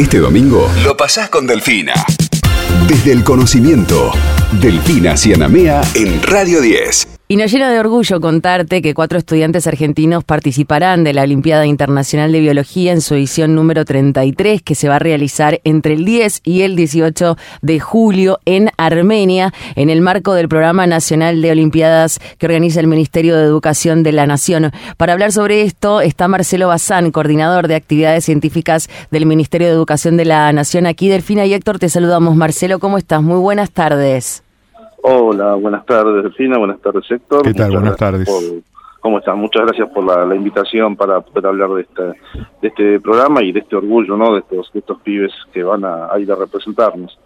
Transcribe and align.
Este 0.00 0.18
domingo 0.18 0.66
lo 0.82 0.96
pasás 0.96 1.28
con 1.28 1.46
Delfina. 1.46 1.92
Desde 2.88 3.12
el 3.12 3.22
conocimiento, 3.22 4.12
Delfina 4.58 5.14
Cianamea 5.14 5.82
en 5.94 6.22
Radio 6.22 6.62
10. 6.62 7.09
Y 7.30 7.36
nos 7.36 7.52
llena 7.52 7.70
de 7.70 7.78
orgullo 7.78 8.20
contarte 8.20 8.82
que 8.82 8.92
cuatro 8.92 9.16
estudiantes 9.16 9.68
argentinos 9.68 10.24
participarán 10.24 11.04
de 11.04 11.14
la 11.14 11.22
Olimpiada 11.22 11.64
Internacional 11.64 12.32
de 12.32 12.40
Biología 12.40 12.90
en 12.90 13.00
su 13.00 13.14
edición 13.14 13.54
número 13.54 13.84
33, 13.84 14.62
que 14.62 14.74
se 14.74 14.88
va 14.88 14.96
a 14.96 14.98
realizar 14.98 15.60
entre 15.62 15.94
el 15.94 16.04
10 16.04 16.40
y 16.42 16.62
el 16.62 16.74
18 16.74 17.36
de 17.62 17.78
julio 17.78 18.40
en 18.46 18.72
Armenia, 18.78 19.54
en 19.76 19.90
el 19.90 20.00
marco 20.00 20.34
del 20.34 20.48
Programa 20.48 20.88
Nacional 20.88 21.40
de 21.40 21.52
Olimpiadas 21.52 22.18
que 22.36 22.46
organiza 22.46 22.80
el 22.80 22.88
Ministerio 22.88 23.36
de 23.36 23.44
Educación 23.44 24.02
de 24.02 24.10
la 24.10 24.26
Nación. 24.26 24.72
Para 24.96 25.12
hablar 25.12 25.30
sobre 25.30 25.62
esto 25.62 26.00
está 26.00 26.26
Marcelo 26.26 26.66
Bazán, 26.66 27.12
coordinador 27.12 27.68
de 27.68 27.76
actividades 27.76 28.24
científicas 28.24 28.90
del 29.12 29.26
Ministerio 29.26 29.68
de 29.68 29.74
Educación 29.74 30.16
de 30.16 30.24
la 30.24 30.52
Nación. 30.52 30.84
Aquí, 30.84 31.08
Delfina 31.08 31.46
y 31.46 31.54
Héctor, 31.54 31.78
te 31.78 31.90
saludamos. 31.90 32.34
Marcelo, 32.34 32.80
¿cómo 32.80 32.98
estás? 32.98 33.22
Muy 33.22 33.38
buenas 33.38 33.70
tardes. 33.70 34.42
Hola, 35.02 35.54
buenas 35.54 35.86
tardes, 35.86 36.22
Delfina, 36.22 36.58
buenas 36.58 36.80
tardes, 36.80 37.10
Héctor. 37.10 37.42
¿Qué 37.42 37.54
tal? 37.54 37.72
buenas 37.72 37.96
tardes. 37.96 38.28
¿Cómo 39.00 39.18
están? 39.18 39.38
Muchas 39.38 39.62
gracias 39.62 39.88
por 39.88 40.04
la, 40.04 40.34
invitación 40.34 40.94
para 40.94 41.22
poder 41.22 41.46
hablar 41.46 41.70
de 41.70 41.82
este, 41.82 42.02
de 42.02 42.68
este 42.68 43.00
programa 43.00 43.42
y 43.42 43.50
de 43.50 43.60
este 43.60 43.74
orgullo, 43.74 44.14
¿no? 44.14 44.34
De 44.34 44.40
estos, 44.40 44.70
de 44.74 44.80
estos 44.80 45.00
pibes 45.00 45.32
que 45.54 45.62
van 45.62 45.86
a, 45.86 46.10
ir 46.18 46.30
a 46.30 46.34
representarnos. 46.34 47.18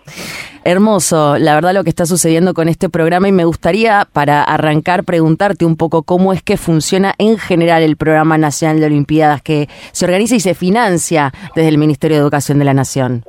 Hermoso, 0.62 1.36
la 1.36 1.54
verdad 1.54 1.74
lo 1.74 1.82
que 1.82 1.90
está 1.90 2.06
sucediendo 2.06 2.54
con 2.54 2.68
este 2.68 2.88
programa 2.88 3.26
y 3.26 3.32
me 3.32 3.44
gustaría 3.44 4.06
para 4.12 4.44
arrancar 4.44 5.02
preguntarte 5.02 5.64
un 5.64 5.76
poco 5.76 6.04
cómo 6.04 6.32
es 6.32 6.44
que 6.44 6.56
funciona 6.56 7.12
en 7.18 7.38
general 7.38 7.82
el 7.82 7.96
Programa 7.96 8.38
Nacional 8.38 8.78
de 8.78 8.86
Olimpiadas 8.86 9.42
que 9.42 9.68
se 9.90 10.04
organiza 10.04 10.36
y 10.36 10.40
se 10.40 10.54
financia 10.54 11.32
desde 11.56 11.68
el 11.70 11.78
Ministerio 11.78 12.18
de 12.18 12.22
Educación 12.22 12.60
de 12.60 12.64
la 12.66 12.74
Nación. 12.74 13.24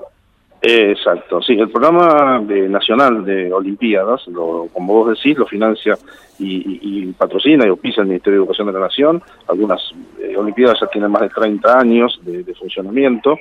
Exacto, 0.67 1.43
sí, 1.43 1.53
el 1.53 1.69
programa 1.69 2.41
nacional 2.69 3.23
de 3.23 3.53
Olimpiadas, 3.53 4.27
lo, 4.27 4.67
como 4.73 4.93
vos 4.93 5.09
decís, 5.09 5.37
lo 5.37 5.45
financia 5.45 5.95
y, 6.39 7.05
patrocina 7.13 7.67
y 7.67 7.69
oficia 7.69 8.01
el 8.01 8.07
Ministerio 8.07 8.39
de 8.39 8.43
Educación 8.43 8.67
de 8.67 8.73
la 8.73 8.79
Nación. 8.79 9.21
Algunas 9.47 9.79
eh, 10.19 10.35
Olimpiadas 10.35 10.79
ya 10.81 10.87
tienen 10.87 11.11
más 11.11 11.21
de 11.21 11.29
30 11.29 11.79
años 11.79 12.19
de, 12.23 12.51
funcionamiento. 12.55 13.37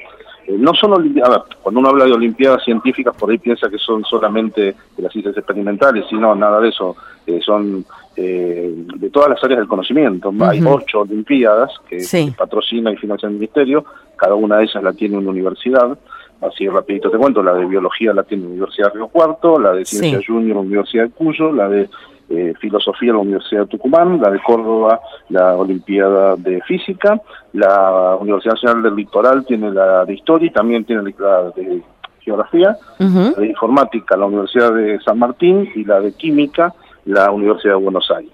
Eh, 0.46 0.54
no 0.58 0.74
son 0.74 0.92
Olimpiadas, 0.92 1.44
cuando 1.62 1.80
uno 1.80 1.88
habla 1.88 2.04
de 2.04 2.12
Olimpiadas 2.12 2.62
científicas, 2.62 3.16
por 3.16 3.30
ahí 3.30 3.38
piensa 3.38 3.70
que 3.70 3.78
son 3.78 4.04
solamente 4.04 4.74
de 4.96 5.02
las 5.02 5.10
ciencias 5.10 5.34
experimentales, 5.34 6.04
sino 6.10 6.34
nada 6.34 6.60
de 6.60 6.68
eso. 6.68 6.94
Eh, 7.26 7.40
son 7.40 7.86
de 8.16 9.10
todas 9.10 9.30
las 9.30 9.42
áreas 9.42 9.58
del 9.60 9.68
conocimiento. 9.68 10.32
Hay 10.40 10.62
ocho 10.62 11.00
Olimpiadas 11.00 11.72
que 11.88 12.32
patrocina 12.36 12.92
y 12.92 12.96
financia 12.96 13.28
el 13.28 13.34
Ministerio, 13.34 13.84
cada 14.14 14.34
una 14.34 14.58
de 14.58 14.64
ellas 14.64 14.82
la 14.82 14.92
tiene 14.92 15.16
una 15.16 15.30
universidad. 15.30 15.98
Así 16.46 16.68
rapidito 16.68 17.10
te 17.10 17.16
cuento, 17.16 17.42
la 17.42 17.54
de 17.54 17.64
biología 17.64 18.12
la 18.12 18.22
tiene 18.22 18.44
la 18.44 18.50
Universidad 18.50 18.88
de 18.88 18.94
Río 18.94 19.08
Cuarto, 19.08 19.58
la 19.58 19.72
de 19.72 19.84
ciencia 19.84 20.20
junior 20.26 20.56
la 20.56 20.62
Universidad 20.62 21.04
de 21.04 21.10
Cuyo, 21.10 21.52
la 21.52 21.68
de 21.68 21.88
eh, 22.28 22.54
filosofía 22.60 23.12
la 23.12 23.18
Universidad 23.18 23.62
de 23.62 23.66
Tucumán, 23.68 24.20
la 24.20 24.30
de 24.30 24.40
Córdoba 24.40 25.00
la 25.30 25.54
Olimpiada 25.54 26.36
de 26.36 26.60
Física, 26.62 27.20
la 27.52 28.16
Universidad 28.20 28.54
Nacional 28.54 28.82
del 28.82 28.96
Litoral 28.96 29.44
tiene 29.46 29.70
la 29.70 30.04
de 30.04 30.14
Historia 30.14 30.48
y 30.48 30.50
también 30.50 30.84
tiene 30.84 31.14
la 31.18 31.50
de 31.56 31.82
Geografía, 32.20 32.76
la 32.98 33.30
de 33.40 33.46
Informática 33.46 34.16
la 34.16 34.26
Universidad 34.26 34.72
de 34.74 35.00
San 35.00 35.18
Martín 35.18 35.68
y 35.74 35.84
la 35.84 36.00
de 36.00 36.12
Química 36.12 36.74
la 37.06 37.30
Universidad 37.30 37.74
de 37.74 37.82
Buenos 37.82 38.10
Aires. 38.10 38.32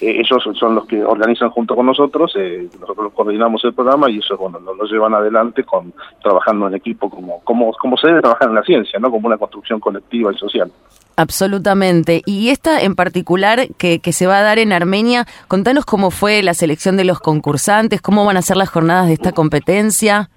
Eh, 0.00 0.20
ellos 0.20 0.42
son 0.58 0.74
los 0.74 0.86
que 0.86 1.02
organizan 1.02 1.50
junto 1.50 1.74
con 1.74 1.86
nosotros, 1.86 2.32
eh, 2.36 2.68
nosotros 2.78 3.12
coordinamos 3.14 3.64
el 3.64 3.72
programa 3.72 4.10
y 4.10 4.18
eso 4.18 4.36
bueno, 4.36 4.60
lo, 4.60 4.84
llevan 4.84 5.14
adelante 5.14 5.64
con 5.64 5.92
trabajando 6.22 6.68
en 6.68 6.74
equipo 6.74 7.08
como, 7.08 7.40
como, 7.44 7.72
como 7.72 7.96
se 7.96 8.08
debe 8.08 8.20
trabajar 8.20 8.48
en 8.48 8.54
la 8.54 8.62
ciencia, 8.62 8.98
¿no? 8.98 9.10
como 9.10 9.26
una 9.26 9.38
construcción 9.38 9.80
colectiva 9.80 10.32
y 10.32 10.38
social. 10.38 10.70
Absolutamente. 11.16 12.20
Y 12.26 12.50
esta 12.50 12.82
en 12.82 12.94
particular 12.94 13.68
que, 13.78 14.00
que 14.00 14.12
se 14.12 14.26
va 14.26 14.38
a 14.38 14.42
dar 14.42 14.58
en 14.58 14.72
Armenia, 14.72 15.24
contanos 15.48 15.86
cómo 15.86 16.10
fue 16.10 16.42
la 16.42 16.52
selección 16.52 16.98
de 16.98 17.04
los 17.04 17.20
concursantes, 17.20 18.02
cómo 18.02 18.26
van 18.26 18.36
a 18.36 18.42
ser 18.42 18.58
las 18.58 18.68
jornadas 18.68 19.06
de 19.06 19.14
esta 19.14 19.32
competencia. 19.32 20.28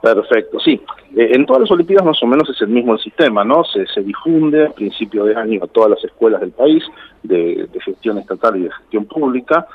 Perfecto, 0.00 0.58
sí. 0.60 0.80
Eh, 1.16 1.30
en 1.34 1.46
todas 1.46 1.62
las 1.62 1.70
Olimpiadas 1.70 2.06
más 2.06 2.22
o 2.22 2.26
menos 2.26 2.48
es 2.50 2.60
el 2.60 2.68
mismo 2.68 2.94
el 2.94 3.00
sistema, 3.00 3.44
¿no? 3.44 3.64
Se, 3.64 3.86
se 3.86 4.02
difunde 4.02 4.66
a 4.66 4.70
principio 4.70 5.24
de 5.24 5.36
año 5.36 5.60
a 5.62 5.66
todas 5.68 5.90
las 5.90 6.04
escuelas 6.04 6.40
del 6.40 6.50
país 6.50 6.82
de, 7.22 7.68
gestión 7.84 8.18
estatal 8.18 8.56
y 8.56 8.62
de 8.62 8.70
gestión 8.70 9.04
pública 9.06 9.66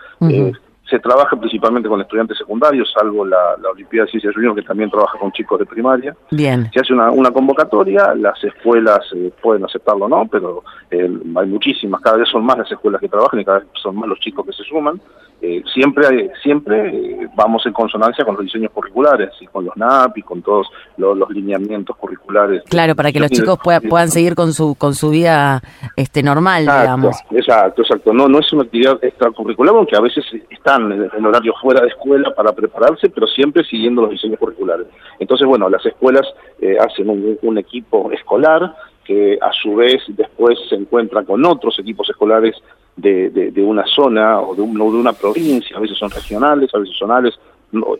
se 0.89 0.99
trabaja 0.99 1.35
principalmente 1.37 1.87
con 1.87 2.01
estudiantes 2.01 2.37
secundarios, 2.37 2.91
salvo 2.97 3.25
la, 3.25 3.55
Olimpiada 3.71 4.05
de 4.05 4.11
Ciencias 4.11 4.33
Junior, 4.33 4.55
que 4.55 4.63
también 4.63 4.89
trabaja 4.89 5.17
con 5.19 5.31
chicos 5.31 5.59
de 5.59 5.65
primaria. 5.65 6.15
Bien. 6.31 6.69
Se 6.73 6.79
hace 6.79 6.93
una, 6.93 7.11
una 7.11 7.31
convocatoria, 7.31 8.13
las 8.15 8.43
escuelas 8.43 8.99
eh, 9.15 9.31
pueden 9.41 9.63
aceptarlo 9.63 10.05
o 10.05 10.09
no, 10.09 10.27
pero 10.29 10.63
eh, 10.89 11.09
hay 11.35 11.47
muchísimas, 11.47 12.01
cada 12.01 12.17
vez 12.17 12.29
son 12.29 12.43
más 12.43 12.57
las 12.57 12.71
escuelas 12.71 12.99
que 12.99 13.09
trabajan 13.09 13.39
y 13.39 13.45
cada 13.45 13.59
vez 13.59 13.67
son 13.81 13.95
más 13.95 14.09
los 14.09 14.19
chicos 14.19 14.45
que 14.45 14.53
se 14.53 14.63
suman. 14.63 14.99
Eh, 15.41 15.63
siempre 15.73 16.31
siempre 16.43 17.29
vamos 17.33 17.65
en 17.65 17.71
consonancia 17.71 18.25
con 18.25 18.35
los 18.35 18.43
diseños 18.43 18.73
curriculares 18.73 19.29
y 19.39 19.47
con 19.47 19.63
los 19.63 19.77
NAP 19.77 20.17
y 20.17 20.21
con 20.21 20.41
todos 20.41 20.67
los, 20.97 21.17
lineamientos 21.29 21.95
curriculares. 21.95 22.63
Claro, 22.69 22.93
para 22.93 23.13
que 23.13 23.21
los 23.21 23.31
chicos 23.31 23.57
puedan 23.63 23.83
puedan 23.83 24.09
seguir 24.09 24.35
con 24.35 24.51
su 24.51 24.75
con 24.75 24.95
su 24.95 25.11
vida 25.11 25.61
este 25.95 26.23
normal, 26.23 26.63
digamos. 26.63 27.15
Exacto, 27.31 27.83
exacto. 27.83 28.11
No 28.11 28.27
no 28.27 28.39
es 28.39 28.51
una 28.51 28.63
actividad 28.63 29.01
extracurricular, 29.01 29.75
aunque 29.75 29.95
a 29.95 30.01
veces 30.01 30.25
están 30.49 30.78
en 30.79 31.25
horario 31.25 31.53
fuera 31.61 31.81
de 31.81 31.87
escuela 31.87 32.33
para 32.33 32.53
prepararse, 32.53 33.09
pero 33.09 33.27
siempre 33.27 33.63
siguiendo 33.63 34.01
los 34.01 34.11
diseños 34.11 34.39
curriculares. 34.39 34.87
Entonces, 35.19 35.47
bueno, 35.47 35.69
las 35.69 35.85
escuelas 35.85 36.25
eh, 36.59 36.77
hacen 36.79 37.09
un, 37.09 37.57
equipo 37.57 38.11
escolar 38.11 38.75
que 39.03 39.37
a 39.41 39.51
su 39.51 39.75
vez 39.75 40.01
después 40.09 40.57
se 40.69 40.75
encuentra 40.75 41.23
con 41.23 41.45
otros 41.45 41.77
equipos 41.79 42.09
escolares 42.09 42.55
de, 42.95 43.53
una 43.57 43.85
zona 43.85 44.39
o 44.39 44.55
de, 44.55 44.61
una 44.61 45.13
provincia, 45.13 45.77
a 45.77 45.79
veces 45.79 45.97
son 45.97 46.09
regionales, 46.09 46.73
a 46.73 46.79
veces 46.79 46.95
zonales 46.97 47.39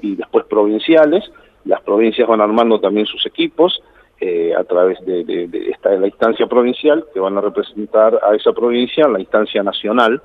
y 0.01 0.15
después 0.15 0.45
provinciales. 0.45 1.23
Las 1.65 1.81
provincias 1.81 2.27
van 2.27 2.41
armando 2.41 2.79
también 2.79 3.05
sus 3.05 3.25
equipos 3.25 3.81
eh, 4.21 4.53
a 4.53 4.63
través 4.65 4.99
de, 5.05 5.49
esta 5.71 5.91
la 5.91 6.07
instancia 6.07 6.45
provincial 6.45 7.05
que 7.13 7.21
van 7.21 7.37
a 7.37 7.41
representar 7.41 8.19
a 8.21 8.35
esa 8.35 8.51
provincia 8.51 9.07
la 9.07 9.21
instancia 9.21 9.63
nacional 9.63 10.21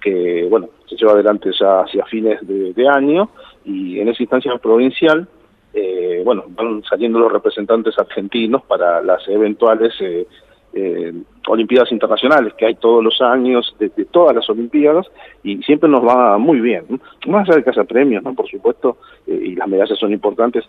que 0.00 0.46
bueno 0.48 0.68
se 0.86 0.96
lleva 0.96 1.12
adelante 1.12 1.50
ya 1.58 1.80
hacia 1.80 2.04
fines 2.06 2.38
de, 2.42 2.88
año 2.88 3.30
y 3.64 4.00
en 4.00 4.08
esa 4.08 4.22
instancia 4.22 4.56
provincial 4.58 5.28
eh, 5.74 6.22
bueno 6.24 6.44
van 6.48 6.82
saliendo 6.84 7.18
los 7.18 7.32
representantes 7.32 7.98
argentinos 7.98 8.62
para 8.64 9.02
las 9.02 9.26
eventuales 9.28 9.92
eh, 10.00 10.26
eh, 10.74 11.12
Olimpiadas 11.48 11.90
internacionales 11.92 12.52
que 12.58 12.66
hay 12.66 12.74
todos 12.74 13.02
los 13.02 13.20
años 13.22 13.74
de, 13.78 13.88
todas 14.10 14.34
las 14.34 14.48
Olimpiadas 14.50 15.06
y 15.42 15.62
siempre 15.62 15.88
nos 15.88 16.06
va 16.06 16.36
muy 16.38 16.60
bien 16.60 16.84
más 17.26 17.48
allá 17.48 17.56
de 17.56 17.64
casa 17.64 17.84
premios 17.84 18.22
no 18.22 18.34
por 18.34 18.48
supuesto 18.48 18.98
y 19.26 19.54
las 19.56 19.68
medallas 19.68 19.98
son 19.98 20.12
importantes 20.12 20.64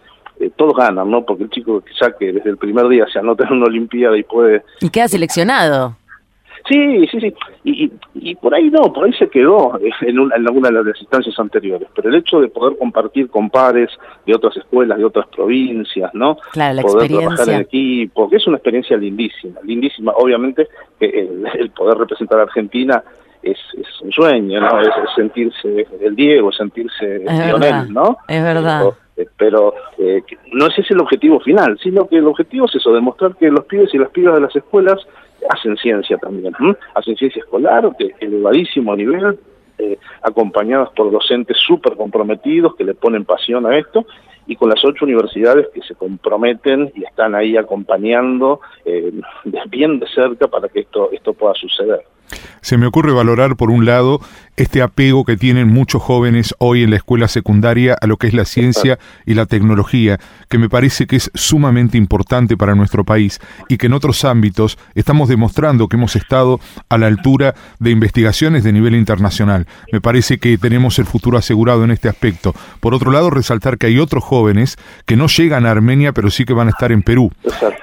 todos 0.55 0.73
ganan 0.75 1.11
no 1.11 1.25
porque 1.25 1.43
el 1.43 1.49
chico 1.49 1.81
quizá 1.81 2.15
que 2.17 2.31
desde 2.31 2.49
el 2.49 2.57
primer 2.57 2.87
día 2.87 3.05
se 3.11 3.19
anota 3.19 3.45
en 3.45 3.57
una 3.57 3.65
Olimpiada 3.65 4.17
y 4.17 4.23
puede 4.23 4.63
y 4.79 4.89
queda 4.89 5.07
seleccionado 5.09 5.97
Sí, 6.69 7.07
sí, 7.07 7.19
sí. 7.19 7.33
Y, 7.63 7.91
y, 8.13 8.35
por 8.35 8.53
ahí 8.53 8.69
no, 8.69 8.93
por 8.93 9.05
ahí 9.05 9.13
se 9.13 9.27
quedó 9.27 9.79
en, 10.01 10.19
una, 10.19 10.35
en 10.35 10.47
alguna 10.47 10.69
de 10.69 10.83
las 10.83 11.01
instancias 11.01 11.37
anteriores. 11.39 11.89
Pero 11.95 12.09
el 12.09 12.15
hecho 12.15 12.39
de 12.39 12.47
poder 12.47 12.77
compartir 12.77 13.27
con 13.29 13.49
pares 13.49 13.89
de 14.25 14.35
otras 14.35 14.55
escuelas, 14.55 14.99
de 14.99 15.05
otras 15.05 15.27
provincias, 15.27 16.13
¿no? 16.13 16.37
Claro, 16.51 16.75
la 16.75 16.81
poder 16.83 17.09
trabajar 17.09 17.49
en 17.49 17.61
equipo, 17.61 18.29
que 18.29 18.35
es 18.35 18.47
una 18.47 18.57
experiencia 18.57 18.97
lindísima, 18.97 19.59
lindísima. 19.63 20.13
Obviamente, 20.15 20.67
el, 20.99 21.71
poder 21.75 21.97
representar 21.97 22.39
a 22.39 22.43
Argentina 22.43 23.03
es, 23.41 23.57
es 23.73 24.01
un 24.01 24.11
sueño, 24.11 24.61
¿no? 24.61 24.79
Es, 24.79 24.89
sentirse 25.15 25.87
el 26.01 26.15
Diego, 26.15 26.51
sentirse 26.51 27.19
Lionel, 27.19 27.91
¿no? 27.91 28.17
Es 28.27 28.43
verdad. 28.43 28.93
Pero, 29.37 29.73
eh, 29.97 30.21
eh, 30.25 30.37
no 30.53 30.67
es 30.67 30.77
ese 30.77 30.93
el 30.93 31.01
objetivo 31.01 31.39
final, 31.41 31.77
sino 31.81 32.07
que 32.07 32.17
el 32.17 32.27
objetivo 32.27 32.67
es 32.67 32.75
eso, 32.75 32.93
demostrar 32.93 33.35
que 33.35 33.49
los 33.49 33.65
pibes 33.65 33.93
y 33.93 33.97
las 33.97 34.09
pibas 34.11 34.35
de 34.35 34.41
las 34.41 34.55
escuelas 34.55 34.99
hacen 35.49 35.77
ciencia 35.77 36.17
también, 36.17 36.53
hacen 36.95 37.15
ciencia 37.15 37.39
escolar 37.39 37.95
de 37.97 38.15
elevadísimo 38.19 38.95
nivel, 38.95 39.39
eh, 39.77 39.97
acompañadas 40.21 40.89
por 40.89 41.11
docentes 41.11 41.57
súper 41.65 41.95
comprometidos 41.95 42.75
que 42.75 42.83
le 42.83 42.95
ponen 42.95 43.23
pasión 43.23 43.65
a 43.65 43.77
esto 43.77 44.05
y 44.45 44.55
con 44.55 44.69
las 44.69 44.83
ocho 44.83 45.05
universidades 45.05 45.67
que 45.73 45.81
se 45.81 45.95
comprometen 45.95 46.91
y 46.95 47.05
están 47.05 47.35
ahí 47.35 47.55
acompañando 47.55 48.61
eh, 48.83 49.13
bien 49.69 49.99
de 49.99 50.07
cerca 50.07 50.47
para 50.47 50.67
que 50.67 50.81
esto, 50.81 51.11
esto 51.11 51.33
pueda 51.33 51.53
suceder. 51.53 52.01
Se 52.61 52.77
me 52.77 52.85
ocurre 52.85 53.11
valorar, 53.11 53.55
por 53.55 53.71
un 53.71 53.85
lado, 53.85 54.21
este 54.59 54.81
apego 54.81 55.23
que 55.23 55.37
tienen 55.37 55.69
muchos 55.69 56.01
jóvenes 56.01 56.53
hoy 56.59 56.83
en 56.83 56.89
la 56.89 56.97
escuela 56.97 57.29
secundaria 57.29 57.97
a 57.99 58.07
lo 58.07 58.17
que 58.17 58.27
es 58.27 58.33
la 58.33 58.43
ciencia 58.43 58.99
y 59.25 59.33
la 59.33 59.45
tecnología, 59.45 60.19
que 60.49 60.57
me 60.57 60.67
parece 60.67 61.07
que 61.07 61.15
es 61.15 61.31
sumamente 61.33 61.97
importante 61.97 62.57
para 62.57 62.75
nuestro 62.75 63.05
país 63.05 63.39
y 63.69 63.77
que 63.77 63.87
en 63.87 63.93
otros 63.93 64.25
ámbitos 64.25 64.77
estamos 64.95 65.29
demostrando 65.29 65.87
que 65.87 65.95
hemos 65.95 66.17
estado 66.17 66.59
a 66.89 66.97
la 66.97 67.07
altura 67.07 67.55
de 67.79 67.91
investigaciones 67.91 68.65
de 68.65 68.73
nivel 68.73 68.95
internacional. 68.95 69.65
Me 69.93 70.01
parece 70.01 70.39
que 70.39 70.57
tenemos 70.57 70.99
el 70.99 71.05
futuro 71.05 71.37
asegurado 71.37 71.85
en 71.85 71.91
este 71.91 72.09
aspecto. 72.09 72.53
Por 72.81 72.93
otro 72.93 73.11
lado, 73.11 73.29
resaltar 73.29 73.77
que 73.77 73.87
hay 73.87 73.99
otros 73.99 74.25
jóvenes 74.25 74.77
que 75.05 75.15
no 75.15 75.27
llegan 75.27 75.65
a 75.65 75.71
Armenia, 75.71 76.11
pero 76.11 76.29
sí 76.29 76.43
que 76.43 76.53
van 76.53 76.67
a 76.67 76.71
estar 76.71 76.91
en 76.91 77.01
Perú. 77.01 77.31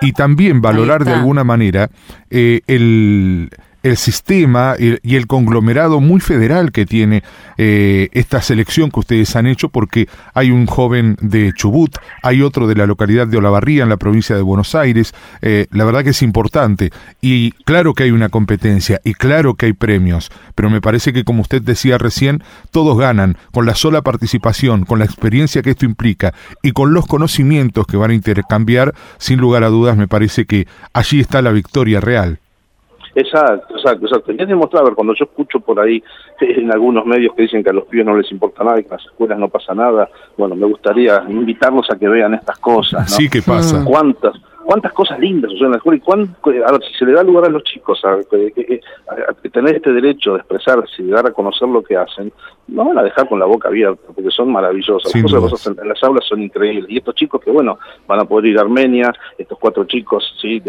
Y 0.02 0.12
también 0.12 0.60
valorar 0.60 1.04
de 1.04 1.12
alguna 1.12 1.42
manera 1.42 1.90
eh, 2.30 2.60
el 2.66 3.50
el 3.86 3.96
sistema 3.96 4.74
y 4.78 5.16
el 5.16 5.26
conglomerado 5.28 6.00
muy 6.00 6.20
federal 6.20 6.72
que 6.72 6.86
tiene 6.86 7.22
eh, 7.56 8.08
esta 8.12 8.42
selección 8.42 8.90
que 8.90 9.00
ustedes 9.00 9.36
han 9.36 9.46
hecho, 9.46 9.68
porque 9.68 10.08
hay 10.34 10.50
un 10.50 10.66
joven 10.66 11.16
de 11.20 11.52
Chubut, 11.54 11.96
hay 12.22 12.42
otro 12.42 12.66
de 12.66 12.74
la 12.74 12.86
localidad 12.86 13.28
de 13.28 13.36
Olavarría, 13.36 13.84
en 13.84 13.88
la 13.88 13.96
provincia 13.96 14.34
de 14.34 14.42
Buenos 14.42 14.74
Aires. 14.74 15.14
Eh, 15.40 15.66
la 15.70 15.84
verdad 15.84 16.02
que 16.02 16.10
es 16.10 16.22
importante. 16.22 16.90
Y 17.20 17.52
claro 17.64 17.94
que 17.94 18.02
hay 18.02 18.10
una 18.10 18.28
competencia 18.28 19.00
y 19.04 19.14
claro 19.14 19.54
que 19.54 19.66
hay 19.66 19.72
premios, 19.72 20.30
pero 20.56 20.68
me 20.68 20.80
parece 20.80 21.12
que, 21.12 21.24
como 21.24 21.42
usted 21.42 21.62
decía 21.62 21.96
recién, 21.96 22.42
todos 22.72 22.98
ganan 22.98 23.36
con 23.52 23.66
la 23.66 23.76
sola 23.76 24.02
participación, 24.02 24.84
con 24.84 24.98
la 24.98 25.04
experiencia 25.04 25.62
que 25.62 25.70
esto 25.70 25.84
implica 25.84 26.34
y 26.60 26.72
con 26.72 26.92
los 26.92 27.06
conocimientos 27.06 27.86
que 27.86 27.96
van 27.96 28.10
a 28.10 28.14
intercambiar, 28.14 28.94
sin 29.18 29.38
lugar 29.38 29.62
a 29.62 29.68
dudas, 29.68 29.96
me 29.96 30.08
parece 30.08 30.44
que 30.44 30.66
allí 30.92 31.20
está 31.20 31.40
la 31.40 31.52
victoria 31.52 32.00
real. 32.00 32.40
Exacto, 33.16 33.76
exacto, 33.76 34.06
exacto. 34.06 34.32
Y 34.32 34.42
es 34.42 34.46
demostrado, 34.46 34.94
cuando 34.94 35.14
yo 35.14 35.24
escucho 35.24 35.58
por 35.58 35.80
ahí 35.80 36.02
en 36.38 36.70
algunos 36.70 37.06
medios 37.06 37.34
que 37.34 37.42
dicen 37.42 37.64
que 37.64 37.70
a 37.70 37.72
los 37.72 37.86
pibes 37.86 38.04
no 38.04 38.14
les 38.14 38.30
importa 38.30 38.62
nada 38.62 38.78
y 38.78 38.82
que 38.82 38.88
en 38.88 38.96
las 38.98 39.06
escuelas 39.06 39.38
no 39.38 39.48
pasa 39.48 39.74
nada, 39.74 40.08
bueno, 40.36 40.54
me 40.54 40.66
gustaría 40.66 41.24
invitarlos 41.26 41.90
a 41.90 41.98
que 41.98 42.08
vean 42.08 42.34
estas 42.34 42.58
cosas. 42.58 43.10
Sí, 43.10 43.28
que 43.30 43.40
pasa. 43.40 43.82
¿Cuántas? 43.84 44.34
Cuántas 44.66 44.92
cosas 44.92 45.18
lindas 45.20 45.50
suceden 45.52 45.66
en 45.66 45.70
la 45.72 45.76
escuela 45.78 45.96
y 45.96 46.58
ver, 46.58 46.80
si 46.82 46.98
se 46.98 47.04
le 47.04 47.12
da 47.12 47.22
lugar 47.22 47.44
a 47.44 47.48
los 47.48 47.62
chicos 47.62 48.02
a, 48.04 48.18
tener 49.52 49.76
este 49.76 49.92
derecho 49.92 50.32
de 50.32 50.38
expresarse 50.38 51.02
y 51.02 51.08
dar 51.08 51.26
a 51.26 51.30
conocer 51.30 51.68
lo 51.68 51.82
que 51.82 51.96
hacen, 51.96 52.32
no 52.66 52.84
van 52.84 52.98
a 52.98 53.02
dejar 53.04 53.28
con 53.28 53.38
la 53.38 53.46
boca 53.46 53.68
abierta 53.68 54.02
porque 54.14 54.30
son 54.30 54.50
maravillosas. 54.50 55.14
las 55.14 55.40
cosas 55.40 55.66
en, 55.78 55.88
las 55.88 56.02
aulas 56.02 56.24
son 56.28 56.42
increíbles. 56.42 56.90
Y 56.90 56.98
estos 56.98 57.14
chicos 57.14 57.40
que, 57.42 57.50
bueno, 57.50 57.78
van 58.08 58.20
a 58.20 58.24
poder 58.24 58.46
ir 58.46 58.58
a 58.58 58.62
Armenia, 58.62 59.12
estos 59.38 59.56
cuatro 59.58 59.84
chicos, 59.84 60.34
sí. 60.42 60.60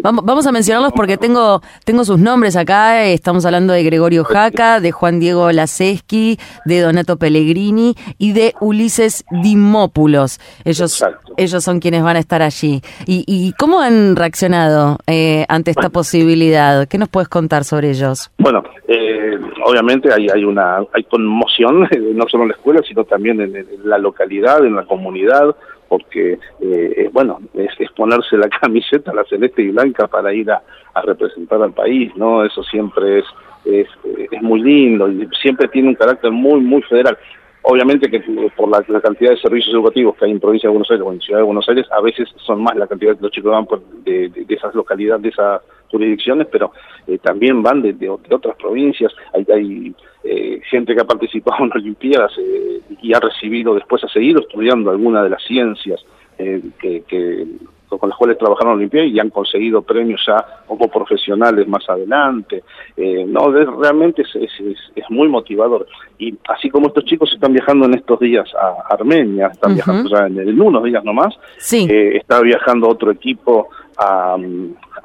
vamos, 0.00 0.24
vamos 0.24 0.46
a 0.46 0.52
mencionarlos 0.52 0.92
porque 0.92 1.16
tengo, 1.16 1.60
tengo 1.84 2.04
sus 2.04 2.20
nombres 2.20 2.54
acá. 2.54 3.04
Estamos 3.04 3.44
hablando 3.44 3.72
de 3.72 3.82
Gregorio 3.82 4.22
Jaca, 4.22 4.78
de 4.78 4.92
Juan 4.92 5.18
Diego 5.18 5.50
Laseski, 5.50 6.38
de 6.64 6.80
Donato 6.80 7.16
Pellegrini 7.16 7.96
y 8.18 8.32
de 8.32 8.54
Ulises 8.60 9.24
Dimópulos. 9.42 10.38
Ellos, 10.64 11.04
ellos 11.36 11.64
son 11.64 11.80
quienes 11.80 12.04
van 12.04 12.16
a 12.16 12.20
estar 12.20 12.40
allí. 12.40 12.82
Y, 13.06 13.24
¿Y 13.26 13.31
cómo 13.58 13.80
han 13.80 14.16
reaccionado 14.16 14.98
eh, 15.06 15.44
ante 15.48 15.70
esta 15.70 15.90
posibilidad? 15.90 16.86
¿Qué 16.88 16.98
nos 16.98 17.08
puedes 17.08 17.28
contar 17.28 17.64
sobre 17.64 17.90
ellos? 17.90 18.30
Bueno, 18.38 18.62
eh, 18.88 19.38
obviamente 19.64 20.12
hay, 20.12 20.28
hay 20.28 20.44
una 20.44 20.78
hay 20.92 21.04
conmoción, 21.04 21.88
no 22.14 22.24
solo 22.28 22.44
en 22.44 22.50
la 22.50 22.54
escuela, 22.54 22.82
sino 22.86 23.04
también 23.04 23.40
en, 23.40 23.66
la 23.84 23.98
localidad, 23.98 24.64
en 24.64 24.76
la 24.76 24.84
comunidad, 24.84 25.54
porque, 25.88 26.38
eh, 26.60 27.10
bueno, 27.12 27.40
es, 27.54 27.70
ponerse 27.92 28.36
la 28.36 28.48
camiseta, 28.60 29.12
la 29.12 29.24
celeste 29.24 29.62
y 29.62 29.70
blanca 29.70 30.06
para 30.06 30.32
ir 30.32 30.50
a, 30.50 30.62
representar 31.04 31.62
al 31.62 31.72
país, 31.72 32.14
¿no? 32.16 32.44
Eso 32.44 32.62
siempre 32.64 33.20
es, 33.20 33.24
es, 33.64 33.88
es 34.30 34.42
muy 34.42 34.60
lindo 34.60 35.10
y 35.10 35.26
siempre 35.40 35.68
tiene 35.68 35.88
un 35.88 35.94
carácter 35.94 36.30
muy, 36.30 36.60
muy 36.60 36.82
federal. 36.82 37.16
Obviamente 37.64 38.10
que 38.10 38.20
por 38.56 38.68
la, 38.68 39.00
cantidad 39.00 39.30
de 39.30 39.36
servicios 39.36 39.72
educativos 39.72 40.16
que 40.16 40.24
hay 40.24 40.32
en 40.32 40.40
provincia 40.40 40.68
de 40.68 40.72
Buenos 40.72 40.90
Aires 40.90 41.06
o 41.06 41.12
en 41.12 41.20
Ciudad 41.20 41.38
de 41.40 41.44
Buenos 41.44 41.68
Aires, 41.68 41.86
a 41.92 42.00
veces 42.00 42.28
son 42.44 42.60
más 42.62 42.74
la 42.76 42.88
cantidad 42.88 43.14
de 43.14 43.22
los 43.22 43.30
chicos 43.30 43.52
van 43.52 43.66
por, 43.66 43.80
de, 44.02 44.32
esas 44.48 44.74
localidades, 44.74 45.22
de 45.22 45.28
esas 45.28 45.62
jurisdicciones, 45.88 46.48
pero 46.50 46.72
eh, 47.06 47.18
también 47.18 47.62
van 47.62 47.82
de, 47.82 48.08
otras 48.08 48.56
provincias. 48.56 49.12
Hay, 49.32 49.46
hay 49.54 49.94
eh, 50.24 50.60
gente 50.70 50.92
que 50.92 51.02
ha 51.02 51.04
participado 51.04 51.64
en 51.64 51.72
Olimpiadas 51.72 52.32
eh, 52.38 52.80
y 53.00 53.14
ha 53.14 53.20
recibido, 53.20 53.74
después 53.74 54.02
ha 54.02 54.08
seguido 54.08 54.40
estudiando 54.40 54.90
alguna 54.90 55.22
de 55.22 55.30
las 55.30 55.42
ciencias 55.44 56.04
que, 56.36 57.04
que 57.06 57.46
con 57.98 58.08
las 58.08 58.18
cuales 58.18 58.38
trabajaron 58.38 58.72
en 58.72 58.78
Olimpiada 58.78 59.06
y 59.06 59.18
han 59.18 59.30
conseguido 59.30 59.82
premios 59.82 60.22
ya 60.26 60.44
como 60.66 60.88
profesionales 60.88 61.66
más 61.68 61.88
adelante. 61.88 62.62
Eh, 62.96 63.24
no, 63.26 63.50
realmente 63.50 64.22
es, 64.22 64.34
es, 64.34 65.04
muy 65.10 65.28
motivador. 65.28 65.86
Y 66.18 66.34
así 66.48 66.70
como 66.70 66.88
estos 66.88 67.04
chicos 67.04 67.30
están 67.32 67.52
viajando 67.52 67.86
en 67.86 67.94
estos 67.94 68.18
días 68.20 68.48
a 68.54 68.94
Armenia, 68.94 69.48
están 69.48 69.74
viajando 69.74 70.08
ya 70.08 70.26
en, 70.26 70.60
unos 70.60 70.84
días 70.84 71.04
nomás, 71.04 71.34
eh, 71.72 72.16
está 72.16 72.40
viajando 72.40 72.88
otro 72.88 73.10
equipo 73.10 73.68
a, 73.98 74.36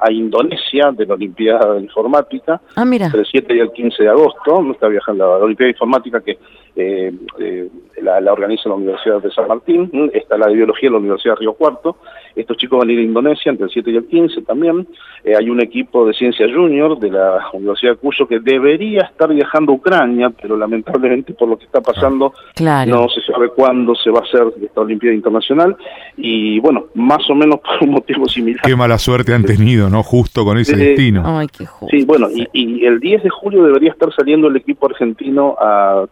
a 0.00 0.12
Indonesia 0.12 0.90
de 0.92 1.06
la 1.06 1.14
Olimpiada 1.14 1.74
de 1.74 1.80
Informática, 1.82 2.60
ah, 2.76 2.84
el 2.90 3.26
7 3.30 3.54
y 3.54 3.58
el 3.58 3.72
15 3.72 4.02
de 4.02 4.08
agosto, 4.08 4.70
está 4.70 4.88
viajando 4.88 5.24
a 5.24 5.38
la 5.38 5.44
Olimpiada 5.44 5.68
de 5.68 5.72
Informática 5.72 6.20
que 6.20 6.38
eh, 6.76 7.12
eh, 7.40 7.68
la, 8.02 8.32
organiza 8.32 8.68
la 8.68 8.76
Universidad 8.76 9.22
de 9.22 9.30
San 9.30 9.48
Martín, 9.48 9.90
está 10.12 10.36
la 10.38 10.46
de 10.46 10.54
Biología 10.54 10.88
en 10.88 10.92
la 10.92 10.98
Universidad 10.98 11.34
de 11.34 11.40
Río 11.40 11.54
Cuarto, 11.54 11.96
estos 12.36 12.56
chicos 12.56 12.78
van 12.78 12.88
a 12.88 12.92
ir 12.92 13.00
a 13.00 13.02
Indonesia 13.02 13.50
entre 13.50 13.64
el 13.64 13.70
7 13.72 13.90
y 13.90 13.96
el 13.96 14.06
15 14.06 14.42
también, 14.42 14.86
eh, 15.24 15.34
hay 15.36 15.50
un 15.50 15.60
equipo 15.60 16.06
de 16.06 16.14
ciencia 16.14 16.46
junior 16.46 16.98
de 16.98 17.10
la 17.10 17.48
Universidad 17.52 17.92
de 17.92 17.98
Cuyo 17.98 18.28
que 18.28 18.38
debería 18.38 19.02
estar 19.02 19.32
viajando 19.32 19.72
a 19.72 19.74
Ucrania, 19.74 20.30
pero 20.30 20.56
lamentablemente 20.56 21.34
por 21.34 21.48
lo 21.48 21.58
que 21.58 21.64
está 21.64 21.80
pasando 21.80 22.32
no 22.60 23.08
se 23.08 23.22
sabe 23.22 23.48
cuándo 23.48 23.94
se 23.94 24.10
va 24.10 24.20
a 24.20 24.22
hacer 24.22 24.42
esta 24.62 24.80
Olimpiada 24.80 25.14
Internacional 25.14 25.76
y 26.16 26.60
bueno, 26.60 26.86
más 26.94 27.28
o 27.28 27.34
menos 27.34 27.60
por 27.64 27.82
un 27.82 27.94
motivo 27.94 28.28
similar. 28.28 28.62
Qué 28.62 28.76
mala 28.76 28.98
suerte 28.98 29.34
han 29.34 29.44
tenido, 29.44 29.90
¿no? 29.90 30.02
Justo 30.02 30.44
con 30.44 30.58
ese 30.58 30.76
destino. 30.76 31.22
Ay, 31.24 31.48
qué 31.48 31.66
sí, 31.90 32.04
bueno, 32.04 32.28
y, 32.30 32.46
y 32.52 32.84
el 32.86 33.00
10 33.00 33.24
de 33.24 33.30
julio 33.30 33.64
debería 33.64 33.90
estar 33.90 34.12
saliendo 34.14 34.48
el 34.48 34.56
equipo 34.56 34.86
argentino 34.86 35.56
a 35.60 36.06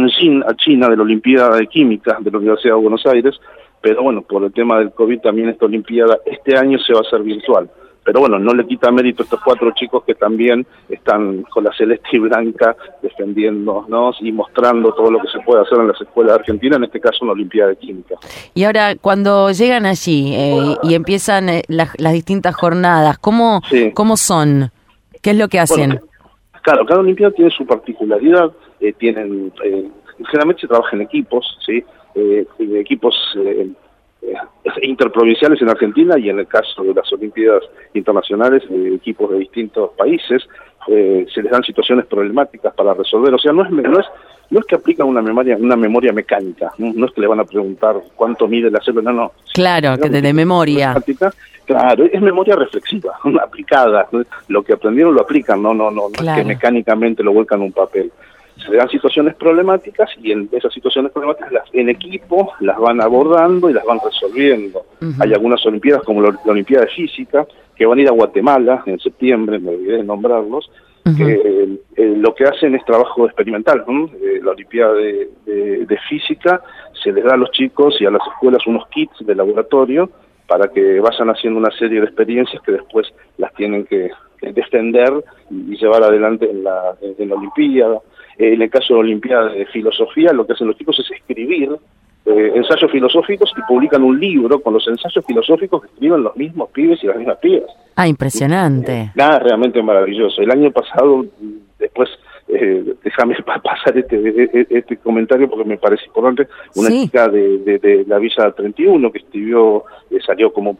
Tianjin, 0.00 0.42
a 0.46 0.54
China, 0.54 0.88
de 0.88 0.96
la 0.96 1.02
Olimpiada 1.02 1.56
de 1.56 1.66
Química 1.66 2.18
de 2.20 2.30
la 2.30 2.38
Universidad 2.38 2.74
de 2.74 2.80
Buenos 2.80 3.04
Aires, 3.06 3.38
pero 3.80 4.02
bueno, 4.02 4.22
por 4.22 4.44
el 4.44 4.52
tema 4.52 4.78
del 4.78 4.92
COVID 4.92 5.20
también 5.20 5.48
esta 5.48 5.66
Olimpiada 5.66 6.18
este 6.26 6.56
año 6.56 6.78
se 6.78 6.92
va 6.92 7.00
a 7.00 7.02
hacer 7.02 7.22
virtual. 7.22 7.70
Pero 8.02 8.20
bueno, 8.20 8.38
no 8.38 8.54
le 8.54 8.66
quita 8.66 8.90
mérito 8.90 9.22
a 9.22 9.24
estos 9.24 9.40
cuatro 9.44 9.70
chicos 9.72 10.02
que 10.04 10.14
también 10.14 10.66
están 10.88 11.42
con 11.42 11.64
la 11.64 11.72
celeste 11.76 12.08
y 12.12 12.18
blanca 12.18 12.74
defendiéndonos 13.02 14.16
y 14.20 14.32
mostrando 14.32 14.92
todo 14.94 15.10
lo 15.10 15.20
que 15.20 15.28
se 15.28 15.38
puede 15.40 15.60
hacer 15.62 15.78
en 15.78 15.88
las 15.88 16.00
escuelas 16.00 16.36
argentinas, 16.36 16.78
en 16.78 16.84
este 16.84 16.98
caso 16.98 17.18
en 17.20 17.26
la 17.26 17.32
Olimpiada 17.34 17.70
de 17.70 17.76
Química. 17.76 18.14
Y 18.54 18.64
ahora, 18.64 18.96
cuando 18.96 19.50
llegan 19.52 19.84
allí 19.84 20.32
eh, 20.34 20.76
y 20.82 20.94
empiezan 20.94 21.50
eh, 21.50 21.62
las, 21.68 21.92
distintas 22.12 22.54
jornadas, 22.54 23.18
¿cómo, 23.18 23.60
¿cómo 23.92 24.16
son? 24.16 24.70
¿Qué 25.22 25.30
es 25.30 25.36
lo 25.36 25.48
que 25.48 25.60
hacen? 25.60 26.00
claro, 26.62 26.86
cada 26.86 27.00
Olimpiada 27.00 27.34
tiene 27.34 27.50
su 27.50 27.66
particularidad 27.66 28.50
eh, 28.80 28.94
tienen, 28.94 29.52
eh, 29.62 29.88
generalmente 30.26 30.62
se 30.62 30.68
trabaja 30.68 30.96
en 30.96 31.02
equipos, 31.02 31.58
¿sí? 31.64 31.84
Eh, 32.14 32.46
equipos 32.58 33.14
eh, 33.36 33.68
interprovinciales 34.82 35.60
en 35.62 35.68
Argentina 35.68 36.18
y 36.18 36.28
en 36.28 36.38
el 36.38 36.46
caso 36.46 36.82
de 36.82 36.94
las 36.94 37.12
Olimpiadas 37.12 37.64
Internacionales, 37.94 38.62
equipos 38.94 39.30
de 39.30 39.38
distintos 39.38 39.90
países, 39.96 40.42
se 40.86 41.42
les 41.42 41.50
dan 41.52 41.62
situaciones 41.62 42.06
problemáticas 42.06 42.74
para 42.74 42.94
resolver. 42.94 43.32
O 43.34 43.38
sea, 43.38 43.52
no 43.52 43.64
es, 43.64 43.70
no 43.70 44.00
es, 44.00 44.06
no 44.50 44.60
es 44.60 44.66
que 44.66 44.74
aplican 44.74 45.06
una 45.06 45.22
memoria, 45.22 45.56
una 45.56 45.76
memoria 45.76 46.12
mecánica, 46.12 46.72
no, 46.78 47.06
es 47.06 47.12
que 47.12 47.20
le 47.20 47.26
van 47.26 47.40
a 47.40 47.44
preguntar 47.44 47.96
cuánto 48.16 48.48
mide 48.48 48.70
la 48.70 48.80
célula, 48.80 49.12
no, 49.12 49.22
no. 49.22 49.32
Claro, 49.54 49.96
que 49.98 50.08
de, 50.08 50.32
memoria. 50.32 50.96
Claro, 51.64 52.04
es 52.04 52.20
memoria 52.20 52.56
reflexiva, 52.56 53.14
aplicada. 53.42 54.08
Lo 54.48 54.62
que 54.62 54.72
aprendieron 54.72 55.14
lo 55.14 55.20
aplican, 55.20 55.62
no, 55.62 55.72
no, 55.72 55.90
no, 55.90 56.08
no 56.08 56.30
es 56.30 56.36
que 56.36 56.44
mecánicamente 56.44 57.22
lo 57.22 57.32
vuelcan 57.32 57.60
en 57.60 57.66
un 57.66 57.72
papel 57.72 58.10
se 58.66 58.76
dan 58.76 58.88
situaciones 58.88 59.34
problemáticas 59.36 60.10
y 60.22 60.32
en 60.32 60.48
esas 60.52 60.72
situaciones 60.72 61.12
problemáticas 61.12 61.52
las, 61.52 61.64
en 61.72 61.88
equipo 61.88 62.52
las 62.60 62.78
van 62.78 63.00
abordando 63.00 63.70
y 63.70 63.72
las 63.72 63.84
van 63.84 63.98
resolviendo. 64.04 64.84
Hay 65.20 65.32
algunas 65.32 65.64
Olimpiadas 65.66 66.02
como 66.04 66.22
la, 66.22 66.38
Olimpiada 66.46 66.84
de 66.84 66.90
Física 66.90 67.46
que 67.76 67.86
van 67.86 67.98
a 67.98 68.02
ir 68.02 68.08
a 68.08 68.12
Guatemala 68.12 68.82
en 68.86 68.98
septiembre, 68.98 69.58
me 69.58 69.70
olvidé 69.70 69.98
de 69.98 70.04
nombrarlos, 70.04 70.70
que 71.16 71.78
eh, 71.96 72.14
lo 72.16 72.34
que 72.34 72.44
hacen 72.44 72.74
es 72.74 72.84
trabajo 72.84 73.26
experimental. 73.26 73.84
Eh, 73.88 74.40
la 74.42 74.52
Olimpiada 74.52 74.92
de, 74.94 75.30
de, 75.46 75.98
Física 76.08 76.62
se 77.02 77.10
les 77.10 77.24
da 77.24 77.34
a 77.34 77.36
los 77.36 77.50
chicos 77.50 77.96
y 78.00 78.06
a 78.06 78.10
las 78.10 78.22
escuelas 78.28 78.66
unos 78.66 78.86
kits 78.88 79.16
de 79.20 79.34
laboratorio 79.34 80.10
para 80.46 80.68
que 80.68 81.00
vayan 81.00 81.30
haciendo 81.30 81.58
una 81.58 81.70
serie 81.70 82.00
de 82.00 82.06
experiencias 82.06 82.62
que 82.62 82.72
después 82.72 83.06
las 83.38 83.52
tienen 83.54 83.86
que, 83.86 84.10
defender 84.42 85.12
y 85.50 85.76
llevar 85.76 86.02
adelante 86.02 86.48
en 86.50 86.64
la, 86.64 86.96
en 87.02 87.28
la 87.28 87.34
Olimpiada. 87.34 88.00
Eh, 88.40 88.54
en 88.54 88.62
el 88.62 88.70
caso 88.70 88.94
de 88.94 89.00
la 89.00 89.00
Olimpiada 89.00 89.50
de 89.50 89.66
Filosofía, 89.66 90.32
lo 90.32 90.46
que 90.46 90.54
hacen 90.54 90.66
los 90.66 90.76
chicos 90.78 90.98
es 90.98 91.10
escribir 91.10 91.76
eh, 92.24 92.52
ensayos 92.54 92.90
filosóficos 92.90 93.52
y 93.56 93.60
publican 93.68 94.02
un 94.02 94.18
libro 94.18 94.60
con 94.60 94.72
los 94.72 94.88
ensayos 94.88 95.22
filosóficos 95.26 95.82
que 95.82 95.88
escriben 95.88 96.22
los 96.22 96.34
mismos 96.36 96.70
pibes 96.70 97.04
y 97.04 97.06
las 97.06 97.18
mismas 97.18 97.36
pibas. 97.36 97.70
Ah, 97.96 98.08
impresionante. 98.08 99.12
Nada, 99.14 99.40
realmente 99.40 99.82
maravilloso. 99.82 100.40
El 100.40 100.50
año 100.50 100.70
pasado, 100.70 101.26
después 101.78 102.08
eh, 102.48 102.94
déjame 103.04 103.36
pasar 103.62 103.98
este, 103.98 104.16
e, 104.16 104.50
e, 104.54 104.66
este 104.70 104.96
comentario 104.96 105.48
porque 105.50 105.68
me 105.68 105.76
parece 105.76 106.06
importante, 106.06 106.48
una 106.76 106.88
chica 106.88 107.28
de, 107.28 107.58
de, 107.58 108.04
la 108.06 108.18
Villa 108.18 108.50
31 108.52 109.12
que 109.12 109.18
escribió, 109.18 109.84
eh, 110.10 110.18
salió 110.24 110.50
como 110.50 110.78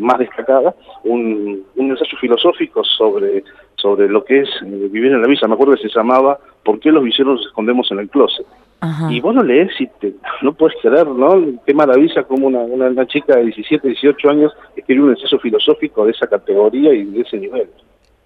más 0.00 0.18
destacada, 0.18 0.74
un, 1.04 1.62
un 1.76 1.90
ensayo 1.90 2.18
filosófico 2.20 2.82
sobre 2.82 3.44
sobre 3.76 4.08
lo 4.08 4.24
que 4.24 4.40
es 4.40 4.48
eh, 4.62 4.88
vivir 4.90 5.12
en 5.12 5.22
la 5.22 5.28
villa. 5.28 5.46
Me 5.46 5.54
acuerdo 5.54 5.74
que 5.74 5.88
se 5.88 5.94
llamaba 5.94 6.38
¿Por 6.66 6.80
qué 6.80 6.90
los 6.90 7.04
viceros 7.04 7.36
nos 7.36 7.46
escondemos 7.46 7.88
en 7.92 8.00
el 8.00 8.10
closet? 8.10 8.44
Y 9.08 9.20
vos 9.20 9.34
lo 9.34 9.42
lees 9.42 9.70
y 9.80 9.86
te, 10.00 10.14
no 10.42 10.52
puedes 10.52 10.76
creer, 10.82 11.06
¿no? 11.06 11.40
Qué 11.64 11.72
maravilla 11.72 12.24
como 12.24 12.48
una, 12.48 12.58
una, 12.58 13.06
chica 13.06 13.36
de 13.36 13.44
17, 13.44 13.86
18 13.86 14.28
años 14.28 14.52
escribe 14.74 15.04
un 15.04 15.10
ensayo 15.10 15.38
filosófico 15.38 16.04
de 16.04 16.10
esa 16.10 16.26
categoría 16.26 16.92
y 16.92 17.04
de 17.04 17.20
ese 17.20 17.38
nivel. 17.38 17.68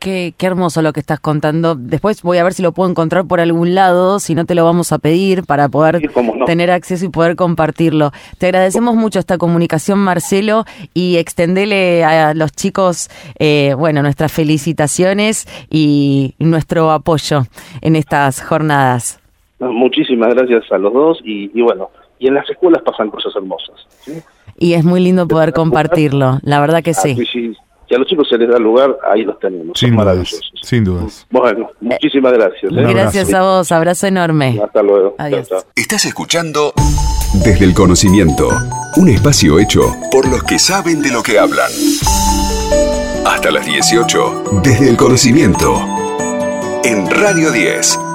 Qué, 0.00 0.32
qué, 0.38 0.46
hermoso 0.46 0.80
lo 0.80 0.94
que 0.94 1.00
estás 1.00 1.20
contando. 1.20 1.74
Después 1.74 2.22
voy 2.22 2.38
a 2.38 2.44
ver 2.44 2.54
si 2.54 2.62
lo 2.62 2.72
puedo 2.72 2.88
encontrar 2.88 3.26
por 3.26 3.38
algún 3.38 3.74
lado, 3.74 4.18
si 4.18 4.34
no 4.34 4.46
te 4.46 4.54
lo 4.54 4.64
vamos 4.64 4.92
a 4.92 4.98
pedir 4.98 5.44
para 5.44 5.68
poder 5.68 6.00
tener 6.46 6.70
acceso 6.70 7.04
y 7.04 7.10
poder 7.10 7.36
compartirlo. 7.36 8.10
Te 8.38 8.46
agradecemos 8.46 8.94
mucho 8.96 9.18
esta 9.18 9.36
comunicación, 9.36 9.98
Marcelo, 9.98 10.64
y 10.94 11.18
extendele 11.18 12.02
a 12.02 12.32
los 12.32 12.50
chicos, 12.52 13.10
eh, 13.38 13.74
bueno, 13.76 14.00
nuestras 14.02 14.32
felicitaciones 14.32 15.46
y 15.68 16.34
nuestro 16.38 16.90
apoyo 16.92 17.42
en 17.82 17.94
estas 17.94 18.42
jornadas. 18.42 19.20
Muchísimas 19.58 20.34
gracias 20.34 20.64
a 20.72 20.78
los 20.78 20.94
dos 20.94 21.18
y, 21.22 21.60
bueno, 21.60 21.90
y 22.18 22.28
en 22.28 22.34
las 22.36 22.48
escuelas 22.48 22.82
pasan 22.82 23.10
cosas 23.10 23.36
hermosas. 23.36 23.76
Y 24.58 24.72
es 24.72 24.82
muy 24.82 25.00
lindo 25.00 25.28
poder 25.28 25.52
compartirlo, 25.52 26.38
la 26.42 26.58
verdad 26.58 26.82
que 26.82 26.94
sí 26.94 27.18
si 27.90 27.96
a 27.96 27.98
los 27.98 28.06
chicos 28.06 28.28
se 28.28 28.38
les 28.38 28.48
da 28.48 28.56
lugar, 28.56 28.96
ahí 29.10 29.24
los 29.24 29.36
tenemos. 29.40 29.76
Sin 29.76 29.96
dudas, 29.96 30.40
sin 30.62 30.84
dudas. 30.84 31.26
Bueno, 31.28 31.70
muchísimas 31.80 32.32
gracias. 32.32 32.72
¿eh? 32.72 32.86
Gracias 32.88 33.34
a 33.34 33.42
vos, 33.42 33.72
abrazo 33.72 34.06
enorme. 34.06 34.60
Hasta 34.62 34.80
luego. 34.80 35.16
Adiós. 35.18 35.48
Estás 35.74 36.04
escuchando 36.04 36.72
Desde 37.42 37.64
el 37.64 37.74
Conocimiento, 37.74 38.48
un 38.96 39.08
espacio 39.08 39.58
hecho 39.58 39.82
por 40.12 40.28
los 40.28 40.44
que 40.44 40.60
saben 40.60 41.02
de 41.02 41.10
lo 41.10 41.24
que 41.24 41.40
hablan. 41.40 41.70
Hasta 43.26 43.50
las 43.50 43.66
18, 43.66 44.60
Desde 44.62 44.88
el 44.88 44.96
Conocimiento, 44.96 45.74
en 46.84 47.10
Radio 47.10 47.50
10. 47.50 48.09